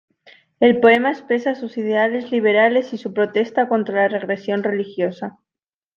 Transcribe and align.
El 0.59 0.79
poema 0.79 1.11
expresa 1.11 1.53
sus 1.53 1.77
ideales 1.77 2.31
liberales 2.31 2.91
y 2.91 2.97
su 2.97 3.13
protesta 3.13 3.69
contra 3.69 4.01
la 4.01 4.07
represión 4.17 4.63
religiosa. 4.63 5.37